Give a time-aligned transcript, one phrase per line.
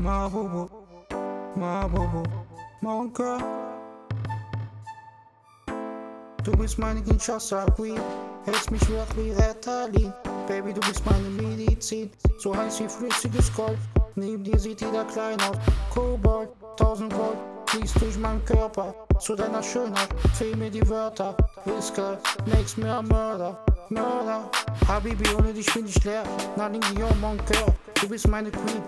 [0.00, 0.66] Ma Bobo,
[1.56, 2.22] Ma Bobo,
[2.80, 3.38] mon cœur.
[6.42, 8.00] Du bist meine Kinshasa Queen,
[8.46, 10.10] hältst mich wach wie Ritalin.
[10.48, 13.78] Baby, du bist meine Medizin, so heiß wie flüssiges Gold.
[14.14, 15.58] Neben dir sieht jeder klein aus,
[15.92, 16.48] Kobold,
[16.78, 17.36] 1000 Volt,
[17.66, 18.94] fließt durch meinen Körper.
[19.18, 21.36] Zu deiner Schönheit fehl mir die Wörter.
[21.66, 24.50] Whisker, makes me a murder, Mörder.
[24.88, 26.24] Habibi, ohne dich bin ich leer.
[26.56, 27.74] Nothing beyond mon cœur.
[28.00, 28.82] Du bist my Queen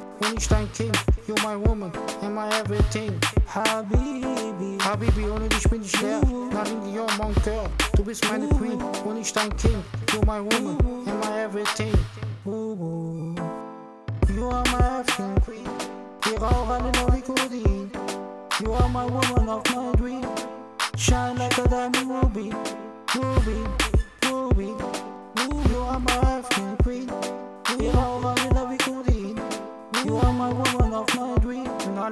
[0.49, 0.93] dein King.
[1.29, 3.12] You're my woman and my everything.
[3.47, 6.23] Habibi, Habibi, ohne dich bin ich leer.
[6.51, 7.69] Nothing beyond mon cœur.
[7.95, 8.79] Du bist meine Queen
[9.34, 9.84] dein King.
[10.12, 11.93] You're my woman and my everything.
[12.47, 13.37] You
[14.48, 15.69] are my African queen.
[16.23, 17.91] Wir rauchen wie Codein.
[18.61, 20.25] You are my woman of my dream.
[20.97, 22.41] Shine like a diamond ruby,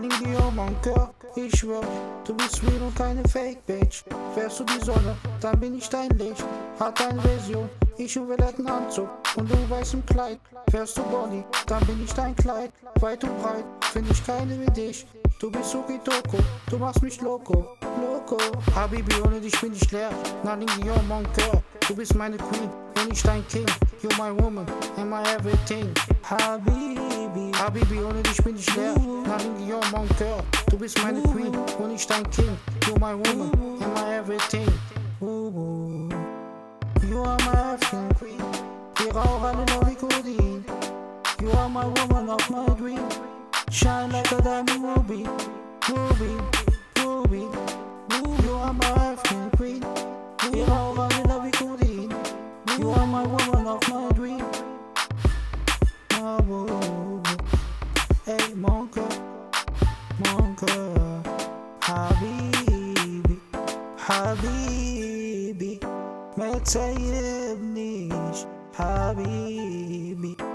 [0.01, 1.11] Darling, die oh mein Cœur.
[1.37, 1.83] Ich schwör,
[2.24, 4.02] du bist real und keine Fake Bitch.
[4.35, 6.45] Wärst du die Sonne, dann bin ich dein Licht.
[6.79, 7.69] Hat deine Version,
[8.04, 10.38] ich im violetten Anzug und du weißem Kleid.
[10.70, 12.73] Wärst du Bonnie, dann bin ich dein Kleid.
[13.01, 15.06] Weit und breit, find ich keine wie dich.
[15.38, 16.38] Du bist Okitoko,
[16.71, 18.38] du machst mich loco, loco.
[18.74, 20.10] Habibi, ohne dich bin ich leer.
[20.45, 21.62] Nothing beyond mon cœur.
[21.88, 23.66] Du bist meine Queen und ich dein King.
[24.02, 25.93] You're my woman and my everything.
[26.23, 28.95] Habibi, Habibi, ohne dich bin ich leer.
[29.26, 30.43] Nothing beyond mon cœur.
[30.71, 32.56] Du bist meine Queen und ich dein King.
[32.87, 33.51] You're my woman
[33.82, 34.40] and my everything.
[39.21, 40.26] Already know we could.
[41.43, 43.07] You are my woman of my dream.
[43.71, 45.27] Shine like a diamond ruby,
[45.88, 46.32] ruby,
[46.99, 47.45] ruby.
[48.10, 48.43] ruby.
[48.45, 49.85] You are my African queen.
[50.52, 51.82] We are already know we could.
[52.79, 54.45] You are my woman of my dream.
[58.24, 59.05] Hey, Monka,
[60.23, 61.23] Monka,
[61.80, 63.40] Habibi,
[63.99, 65.78] Habibi,
[66.37, 67.50] Metaye.
[68.81, 70.50] Habibi.